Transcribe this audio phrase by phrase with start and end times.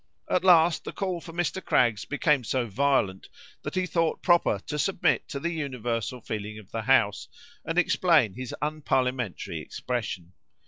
[0.27, 1.63] At last, the call for Mr.
[1.63, 3.29] Craggs became so violent,
[3.61, 7.27] that he thought proper to submit to the universal feeling of the House,
[7.63, 10.33] and explain his unparliamentary expression.